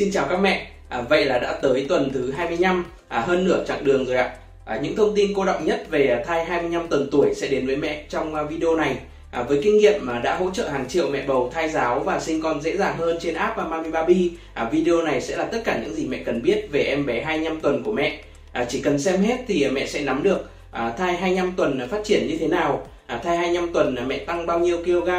[0.00, 3.64] Xin chào các mẹ, à, vậy là đã tới tuần thứ 25, à, hơn nửa
[3.66, 4.32] chặng đường rồi ạ.
[4.64, 7.76] À, những thông tin cô động nhất về thai 25 tuần tuổi sẽ đến với
[7.76, 8.96] mẹ trong à, video này.
[9.30, 12.20] À, với kinh nghiệm mà đã hỗ trợ hàng triệu mẹ bầu thai giáo và
[12.20, 15.44] sinh con dễ dàng hơn trên app à, Mami Baby, à, video này sẽ là
[15.44, 18.20] tất cả những gì mẹ cần biết về em bé 25 tuần của mẹ.
[18.52, 22.00] À, chỉ cần xem hết thì mẹ sẽ nắm được à, thai 25 tuần phát
[22.04, 25.10] triển như thế nào, à, thai 25 tuần mẹ tăng bao nhiêu kg,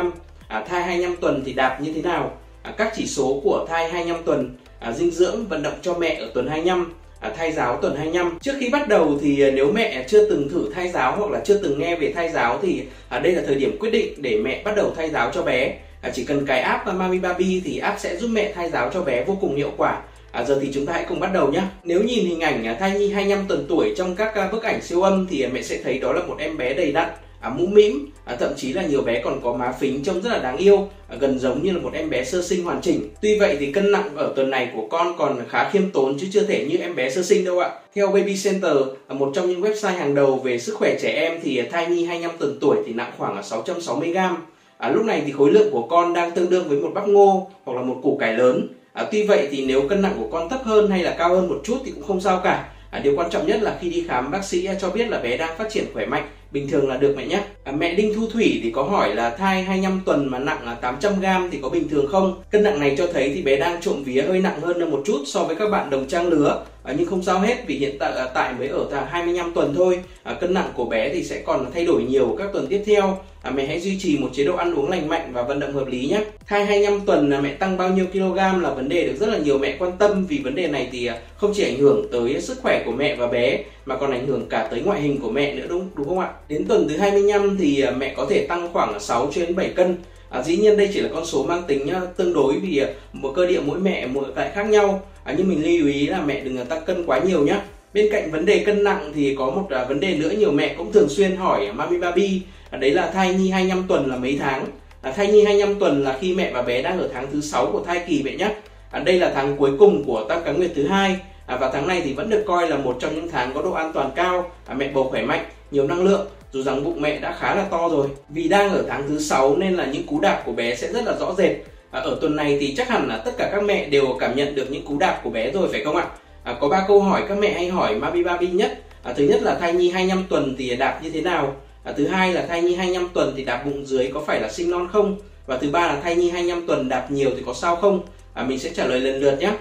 [0.48, 3.90] à, thai 25 tuần thì đạp như thế nào, à, các chỉ số của thai
[3.90, 7.80] 25 tuần à, dinh dưỡng vận động cho mẹ ở tuần 25 à, thai giáo
[7.82, 11.16] tuần 25 trước khi bắt đầu thì à, nếu mẹ chưa từng thử thai giáo
[11.18, 13.90] hoặc là chưa từng nghe về thai giáo thì à, đây là thời điểm quyết
[13.90, 15.78] định để mẹ bắt đầu thai giáo cho bé.
[16.02, 18.90] À, chỉ cần cài app à, Mami Baby thì app sẽ giúp mẹ thai giáo
[18.94, 20.02] cho bé vô cùng hiệu quả.
[20.32, 21.62] À, giờ thì chúng ta hãy cùng bắt đầu nhé.
[21.84, 24.82] Nếu nhìn hình ảnh à, thai nhi 25 tuần tuổi trong các à, bức ảnh
[24.82, 27.10] siêu âm thì mẹ sẽ thấy đó là một em bé đầy đặn,
[27.42, 30.30] à, mũm mĩm, à, thậm chí là nhiều bé còn có má phính trông rất
[30.30, 33.10] là đáng yêu, à, gần giống như là một em bé sơ sinh hoàn chỉnh.
[33.22, 36.28] Tuy vậy thì cân nặng ở tuần này của con còn khá khiêm tốn chứ
[36.32, 37.70] chưa thể như em bé sơ sinh đâu ạ.
[37.96, 41.40] Theo Baby Center, à, một trong những website hàng đầu về sức khỏe trẻ em
[41.44, 44.38] thì à, thai nhi 25 tuần tuổi thì nặng khoảng 660 gram.
[44.78, 47.50] À, lúc này thì khối lượng của con đang tương đương với một bắp ngô
[47.64, 48.68] hoặc là một củ cải lớn.
[48.94, 51.50] À, tuy vậy thì nếu cân nặng của con thấp hơn hay là cao hơn
[51.50, 52.70] một chút thì cũng không sao cả.
[52.92, 55.38] À, điều quan trọng nhất là khi đi khám bác sĩ cho biết là bé
[55.38, 57.44] đang phát triển khỏe mạnh bình thường là được mẹ nhé.
[57.64, 60.76] À, mẹ Đinh Thu Thủy thì có hỏi là thai 25 tuần mà nặng là
[60.76, 62.42] 800 g thì có bình thường không?
[62.52, 65.24] Cân nặng này cho thấy thì bé đang trộm vía hơi nặng hơn một chút
[65.26, 66.64] so với các bạn đồng trang lứa.
[66.84, 70.00] À, nhưng không sao hết vì hiện tại tại mới ở 25 tuần thôi.
[70.24, 73.18] À, cân nặng của bé thì sẽ còn thay đổi nhiều các tuần tiếp theo.
[73.42, 75.74] À, mẹ hãy duy trì một chế độ ăn uống lành mạnh và vận động
[75.74, 76.24] hợp lý nhé.
[76.48, 79.38] Thai 25 tuần là mẹ tăng bao nhiêu kg là vấn đề được rất là
[79.38, 82.42] nhiều mẹ quan tâm vì vấn đề này thì à, không chỉ ảnh hưởng tới
[82.42, 85.32] sức khỏe của mẹ và bé mà còn ảnh hưởng cả tới ngoại hình của
[85.32, 86.30] mẹ nữa đúng đúng không ạ?
[86.48, 89.98] Đến tuần thứ 25 thì à, mẹ có thể tăng khoảng 6 đến 7 cân.
[90.32, 92.88] À, dĩ nhiên đây chỉ là con số mang tính nhá, tương đối vì à,
[93.14, 95.02] một cơ địa mỗi mẹ mỗi lại khác nhau.
[95.24, 97.60] À, nhưng mình lưu ý là mẹ đừng à, tăng cân quá nhiều nhé.
[97.94, 100.92] Bên cạnh vấn đề cân nặng thì có một vấn đề nữa nhiều mẹ cũng
[100.92, 104.66] thường xuyên hỏi Mami Baby à, đấy là thai nhi 25 tuần là mấy tháng.
[105.02, 107.72] À, thai nhi 25 tuần là khi mẹ và bé đang ở tháng thứ 6
[107.72, 108.50] của thai kỳ mẹ nhé.
[108.92, 111.88] À, đây là tháng cuối cùng của tam cá nguyệt thứ hai à, và tháng
[111.88, 114.52] này thì vẫn được coi là một trong những tháng có độ an toàn cao
[114.66, 117.64] à, mẹ bầu khỏe mạnh nhiều năng lượng dù rằng bụng mẹ đã khá là
[117.64, 118.08] to rồi.
[118.30, 121.04] Vì đang ở tháng thứ 6 nên là những cú đạp của bé sẽ rất
[121.06, 121.52] là rõ rệt.
[121.92, 124.56] À, ở tuần này thì chắc hẳn là tất cả các mẹ đều cảm nhận
[124.56, 126.08] được những cú đạp của bé rồi phải không ạ?
[126.44, 128.80] À, có ba câu hỏi các mẹ hay hỏi Mabi Babi nhất.
[129.04, 131.56] À, thứ nhất là thai nhi 25 tuần thì đạp như thế nào?
[131.84, 134.50] À, thứ hai là thai nhi 25 tuần thì đạp bụng dưới có phải là
[134.50, 135.18] sinh non không?
[135.46, 138.00] Và thứ ba là thai nhi 25 tuần đạp nhiều thì có sao không?
[138.34, 139.52] À, mình sẽ trả lời lần lượt nhé.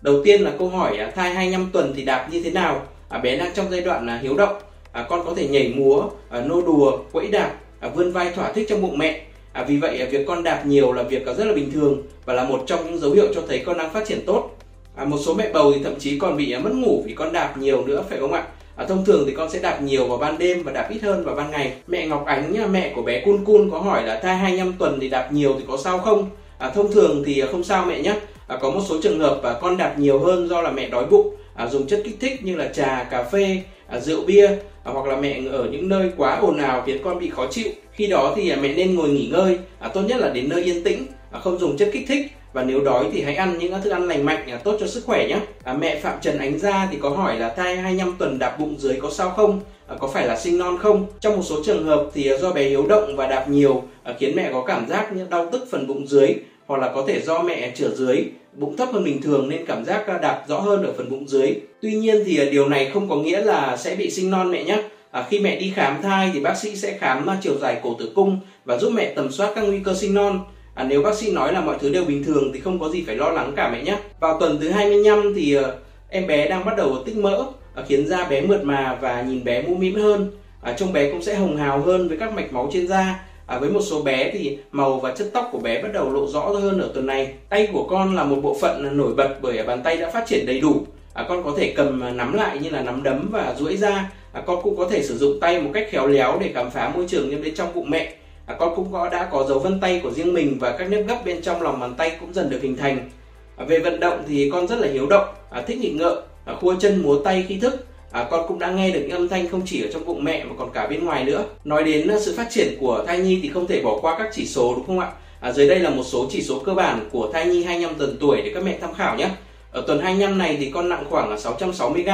[0.00, 2.86] Đầu tiên là câu hỏi à, thai 25 tuần thì đạp như thế nào?
[3.08, 4.56] À, bé đang trong giai đoạn là hiếu động
[4.92, 8.52] à, con có thể nhảy múa à, nô đùa quẫy đạp à, vươn vai thỏa
[8.52, 9.20] thích trong bụng mẹ.
[9.52, 12.02] À, vì vậy à, việc con đạp nhiều là việc à, rất là bình thường
[12.24, 14.50] và là một trong những dấu hiệu cho thấy con đang phát triển tốt.
[14.96, 17.32] À, một số mẹ bầu thì thậm chí còn bị à, mất ngủ vì con
[17.32, 18.46] đạp nhiều nữa phải không ạ?
[18.76, 21.24] À, thông thường thì con sẽ đạp nhiều vào ban đêm và đạp ít hơn
[21.24, 21.72] vào ban ngày.
[21.86, 25.08] Mẹ Ngọc Ánh, mẹ của bé Cun Cun có hỏi là thai 25 tuần thì
[25.08, 26.30] đạp nhiều thì có sao không?
[26.58, 28.14] À, thông thường thì không sao mẹ nhé.
[28.46, 31.06] À, có một số trường hợp và con đạp nhiều hơn do là mẹ đói
[31.06, 34.46] bụng à, dùng chất kích thích như là trà cà phê à, rượu bia
[34.84, 37.68] à, hoặc là mẹ ở những nơi quá ồn ào khiến con bị khó chịu
[37.92, 40.62] khi đó thì à, mẹ nên ngồi nghỉ ngơi à, tốt nhất là đến nơi
[40.62, 43.80] yên tĩnh à, không dùng chất kích thích và nếu đói thì hãy ăn những
[43.82, 45.36] thức ăn lành mạnh à, tốt cho sức khỏe nhé.
[45.64, 48.76] À, mẹ Phạm Trần Ánh Gia thì có hỏi là thai 25 tuần đạp bụng
[48.78, 49.60] dưới có sao không?
[49.86, 51.06] À, có phải là sinh non không?
[51.20, 54.36] Trong một số trường hợp thì do bé hiếu động và đạp nhiều à, khiến
[54.36, 56.34] mẹ có cảm giác như đau tức phần bụng dưới
[56.66, 59.84] hoặc là có thể do mẹ chữa dưới bụng thấp hơn bình thường nên cảm
[59.84, 61.54] giác đạp rõ hơn ở phần bụng dưới.
[61.80, 64.64] Tuy nhiên thì à, điều này không có nghĩa là sẽ bị sinh non mẹ
[64.64, 64.82] nhé.
[65.10, 67.96] À, khi mẹ đi khám thai thì bác sĩ sẽ khám à, chiều dài cổ
[67.98, 70.40] tử cung và giúp mẹ tầm soát các nguy cơ sinh non.
[70.74, 73.04] À, nếu bác sĩ nói là mọi thứ đều bình thường thì không có gì
[73.06, 73.98] phải lo lắng cả mẹ nhé.
[74.20, 75.64] Vào tuần thứ 25 thì uh,
[76.08, 79.44] em bé đang bắt đầu tích mỡ uh, khiến da bé mượt mà và nhìn
[79.44, 80.30] bé mũm mĩm hơn.
[80.62, 83.58] À, trông bé cũng sẽ hồng hào hơn với các mạch máu trên da À,
[83.58, 86.40] với một số bé thì màu và chất tóc của bé bắt đầu lộ rõ
[86.40, 87.32] hơn ở tuần này.
[87.48, 90.46] Tay của con là một bộ phận nổi bật bởi bàn tay đã phát triển
[90.46, 90.86] đầy đủ.
[91.14, 94.10] À, con có thể cầm à, nắm lại như là nắm đấm và duỗi ra.
[94.32, 96.92] À, con cũng có thể sử dụng tay một cách khéo léo để khám phá
[96.94, 98.14] môi trường bên trong bụng mẹ.
[98.46, 101.06] À, con cũng có đã có dấu vân tay của riêng mình và các nếp
[101.06, 103.10] gấp bên trong lòng bàn tay cũng dần được hình thành.
[103.56, 106.54] À, về vận động thì con rất là hiếu động, à, thích nghịch ngợm, à,
[106.60, 109.48] khua chân múa tay khi thức à, con cũng đã nghe được những âm thanh
[109.48, 111.44] không chỉ ở trong bụng mẹ mà còn cả bên ngoài nữa.
[111.64, 114.28] Nói đến ờ, sự phát triển của thai nhi thì không thể bỏ qua các
[114.32, 115.12] chỉ số đúng không ạ?
[115.40, 118.16] À, dưới đây là một số chỉ số cơ bản của thai nhi 25 tuần
[118.20, 119.28] tuổi để các mẹ tham khảo nhé.
[119.70, 122.08] Ở tuần 25 này thì con nặng khoảng 660 g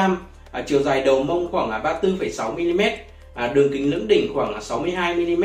[0.52, 2.80] à, chiều dài đầu mông khoảng 34,6 mm
[3.34, 5.44] à, đường kính lưỡng đỉnh khoảng 62 mm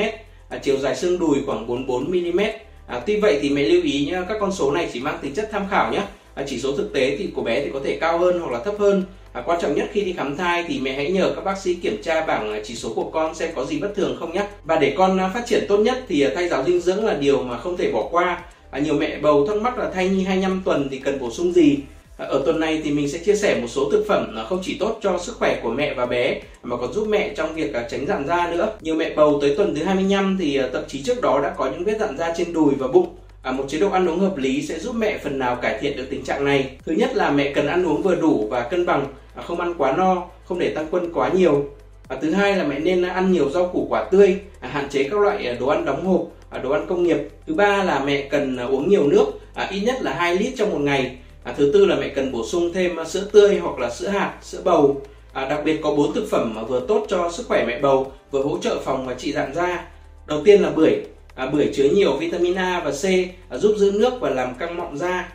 [0.50, 2.40] à, chiều dài xương đùi khoảng 44 mm
[2.88, 5.34] à, tuy vậy thì mẹ lưu ý nhé các con số này chỉ mang tính
[5.34, 6.02] chất tham khảo nhé.
[6.36, 8.60] À, chỉ số thực tế thì của bé thì có thể cao hơn hoặc là
[8.60, 9.04] thấp hơn.
[9.34, 11.74] À, quan trọng nhất khi đi khám thai thì mẹ hãy nhờ các bác sĩ
[11.76, 14.48] kiểm tra bảng à, chỉ số của con xem có gì bất thường không nhé.
[14.64, 17.14] Và để con à, phát triển tốt nhất thì à, thay giáo dinh dưỡng là
[17.14, 18.42] điều mà không thể bỏ qua.
[18.72, 21.54] À, nhiều mẹ bầu thắc mắc là thai nhi 25 tuần thì cần bổ sung
[21.54, 21.78] gì.
[22.18, 24.78] À, ở tuần này thì mình sẽ chia sẻ một số thực phẩm không chỉ
[24.80, 28.06] tốt cho sức khỏe của mẹ và bé mà còn giúp mẹ trong việc tránh
[28.08, 28.74] dạn da nữa.
[28.82, 31.84] Nhiều mẹ bầu tới tuần thứ 25 thì thậm chí trước đó đã có những
[31.84, 33.08] vết dạn da trên đùi và bụng
[33.44, 35.98] À, một chế độ ăn uống hợp lý sẽ giúp mẹ phần nào cải thiện
[35.98, 36.70] được tình trạng này.
[36.86, 39.74] Thứ nhất là mẹ cần ăn uống vừa đủ và cân bằng, À, không ăn
[39.78, 41.66] quá no, không để tăng cân quá nhiều.
[42.08, 45.04] À, thứ hai là mẹ nên ăn nhiều rau củ quả tươi, à, hạn chế
[45.04, 47.18] các loại à, đồ ăn đóng hộp, à, đồ ăn công nghiệp.
[47.48, 50.54] Thứ ba là mẹ cần à, uống nhiều nước, à, ít nhất là 2 lít
[50.58, 51.18] trong một ngày.
[51.44, 54.34] À, thứ tư là mẹ cần bổ sung thêm sữa tươi hoặc là sữa hạt,
[54.42, 55.02] sữa bầu.
[55.34, 58.12] À, đặc biệt có bốn thực phẩm mà vừa tốt cho sức khỏe mẹ bầu,
[58.32, 59.86] vừa hỗ trợ phòng và trị dạn da.
[60.28, 61.04] Đầu tiên là bưởi,
[61.36, 63.06] À, bưởi chứa nhiều vitamin A và C
[63.50, 65.30] à, giúp giữ nước và làm căng mọng da.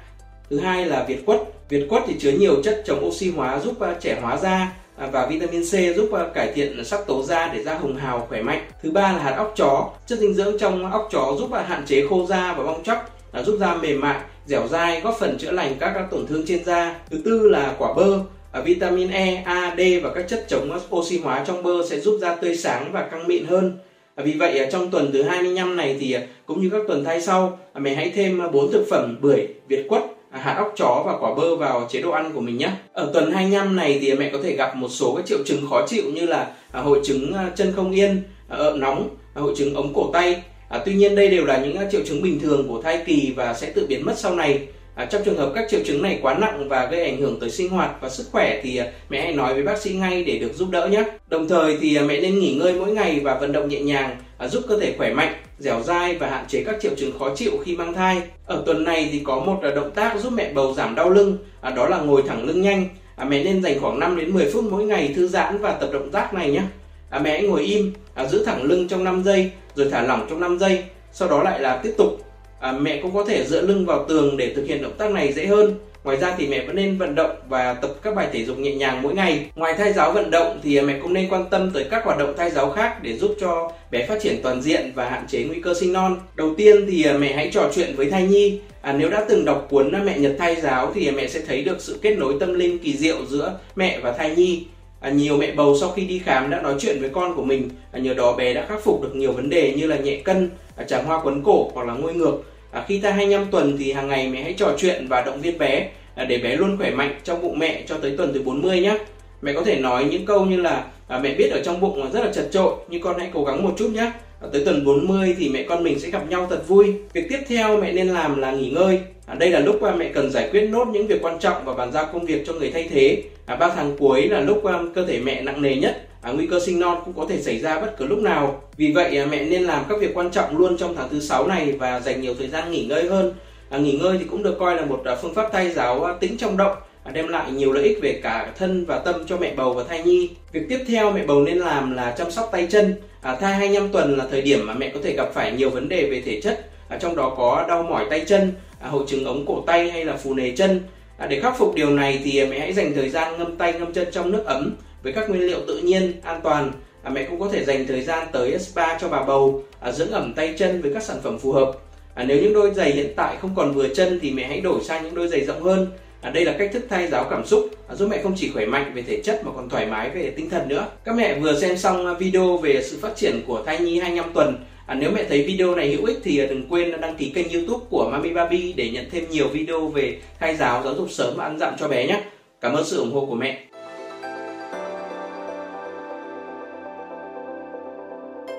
[0.50, 1.40] Thứ hai là việt quất.
[1.68, 5.08] Việt quất thì chứa nhiều chất chống oxy hóa giúp à, trẻ hóa da à,
[5.12, 8.42] và vitamin C giúp à, cải thiện sắc tố da để da hồng hào khỏe
[8.42, 8.64] mạnh.
[8.82, 9.90] Thứ ba là hạt óc chó.
[10.06, 13.56] Chất dinh dưỡng trong óc chó giúp hạn chế khô da và bong chóc, giúp
[13.60, 17.00] da mềm mại, dẻo dai, góp phần chữa lành các, tổn thương trên da.
[17.10, 18.18] Thứ tư là quả bơ.
[18.64, 22.34] Vitamin E, A, D và các chất chống oxy hóa trong bơ sẽ giúp da
[22.34, 23.78] tươi sáng và căng mịn hơn.
[24.16, 26.16] Vì vậy trong tuần thứ 25 này thì
[26.46, 29.88] cũng như các tuần thay sau mình hãy thêm à, bốn thực phẩm bưởi, việt
[29.88, 32.70] quất, À, hạt óc chó và quả bơ vào chế độ ăn của mình nhé.
[32.92, 35.86] Ở tuần 25 này thì mẹ có thể gặp một số các triệu chứng khó
[35.86, 39.94] chịu như là à, hội chứng à, chân không yên, ợ nóng, hội chứng ống
[39.94, 40.42] cổ tay.
[40.68, 43.54] À, tuy nhiên đây đều là những triệu chứng bình thường của thai kỳ và
[43.54, 44.66] sẽ tự biến mất sau này.
[44.98, 47.50] À, trong trường hợp các triệu chứng này quá nặng và gây ảnh hưởng tới
[47.50, 50.38] sinh hoạt và sức khỏe thì à, mẹ hãy nói với bác sĩ ngay để
[50.38, 51.04] được giúp đỡ nhé.
[51.28, 54.16] Đồng thời thì à, mẹ nên nghỉ ngơi mỗi ngày và vận động nhẹ nhàng
[54.38, 57.34] à, giúp cơ thể khỏe mạnh, dẻo dai và hạn chế các triệu chứng khó
[57.36, 58.22] chịu khi mang thai.
[58.46, 61.38] Ở tuần này thì có một à, động tác giúp mẹ bầu giảm đau lưng,
[61.60, 62.88] à, đó là ngồi thẳng lưng nhanh.
[63.16, 65.90] À, mẹ nên dành khoảng 5 đến 10 phút mỗi ngày thư giãn và tập
[65.92, 66.62] động tác này nhé.
[67.10, 70.26] À, mẹ hãy ngồi im, à, giữ thẳng lưng trong 5 giây rồi thả lỏng
[70.30, 72.27] trong 5 giây, sau đó lại là tiếp tục
[72.60, 75.32] à, mẹ cũng có thể dựa lưng vào tường để thực hiện động tác này
[75.32, 75.74] dễ hơn.
[76.04, 78.74] Ngoài ra thì mẹ vẫn nên vận động và tập các bài thể dục nhẹ
[78.74, 79.46] nhàng mỗi ngày.
[79.54, 82.34] Ngoài thai giáo vận động thì mẹ cũng nên quan tâm tới các hoạt động
[82.36, 85.60] thai giáo khác để giúp cho bé phát triển toàn diện và hạn chế nguy
[85.60, 86.16] cơ sinh non.
[86.34, 88.60] Đầu tiên thì à, mẹ hãy trò chuyện với thai nhi.
[88.82, 91.76] À, nếu đã từng đọc cuốn Mẹ Nhật Thai Giáo thì mẹ sẽ thấy được
[91.80, 94.66] sự kết nối tâm linh kỳ diệu giữa mẹ và thai nhi.
[95.00, 97.68] À, nhiều mẹ bầu sau khi đi khám đã nói chuyện với con của mình,
[97.92, 100.50] à, nhờ đó bé đã khắc phục được nhiều vấn đề như là nhẹ cân,
[100.76, 102.42] à, tràng hoa quấn cổ hoặc là ngôi ngược.
[102.70, 105.58] À, khi ta 25 tuần thì hàng ngày mẹ hãy trò chuyện và động viên
[105.58, 108.80] bé à, để bé luôn khỏe mạnh trong bụng mẹ cho tới tuần thứ 40
[108.80, 108.98] nhé.
[109.42, 112.24] Mẹ có thể nói những câu như là à, mẹ biết ở trong bụng rất
[112.24, 114.12] là chật trội nhưng con hãy cố gắng một chút nhé.
[114.40, 116.94] À, tới tuần 40 thì mẹ con mình sẽ gặp nhau thật vui.
[117.12, 119.00] Việc tiếp theo mẹ nên làm là nghỉ ngơi.
[119.28, 121.92] À, đây là lúc mẹ cần giải quyết nốt những việc quan trọng và bàn
[121.92, 123.22] giao công việc cho người thay thế.
[123.46, 124.62] À, 3 tháng cuối là lúc
[124.94, 127.58] cơ thể mẹ nặng nề nhất à, nguy cơ sinh non cũng có thể xảy
[127.58, 128.62] ra bất cứ lúc nào.
[128.76, 131.46] Vì vậy à, mẹ nên làm các việc quan trọng luôn trong tháng thứ sáu
[131.46, 133.34] này và dành nhiều thời gian nghỉ ngơi hơn.
[133.70, 136.14] À, nghỉ ngơi thì cũng được coi là một à, phương pháp thai giáo à,
[136.38, 139.54] trong động à, đem lại nhiều lợi ích về cả thân và tâm cho mẹ
[139.56, 140.30] bầu và thai nhi.
[140.52, 142.94] Việc tiếp theo mẹ bầu nên làm là chăm sóc tay chân.
[143.22, 145.88] À, thai 25 tuần là thời điểm mà mẹ có thể gặp phải nhiều vấn
[145.88, 149.24] đề về thể chất, à, trong đó có đau mỏi tay chân, à, hội chứng
[149.24, 150.80] ống cổ tay hay là phù nề chân.
[151.18, 153.92] À, để khắc phục điều này thì mẹ hãy dành thời gian ngâm tay ngâm
[153.92, 157.40] chân trong nước ấm với các nguyên liệu tự nhiên an toàn à, mẹ cũng
[157.40, 160.82] có thể dành thời gian tới spa cho bà bầu à, dưỡng ẩm tay chân
[160.82, 161.72] với các sản phẩm phù hợp
[162.14, 164.80] à, nếu những đôi giày hiện tại không còn vừa chân thì mẹ hãy đổi
[164.84, 165.86] sang những đôi giày rộng hơn
[166.20, 168.66] À, đây là cách thức thay giáo cảm xúc à, giúp mẹ không chỉ khỏe
[168.66, 170.86] mạnh về thể chất mà còn thoải mái về tinh thần nữa.
[171.04, 174.56] Các mẹ vừa xem xong video về sự phát triển của thai nhi 25 tuần.
[174.88, 177.52] À, nếu mẹ thấy video này hữu ích thì à, đừng quên đăng ký kênh
[177.52, 181.34] YouTube của Mami Baby để nhận thêm nhiều video về thai giáo, giáo dục sớm
[181.36, 182.20] và ăn dặm cho bé nhé.
[182.60, 183.67] Cảm ơn sự ủng hộ của mẹ.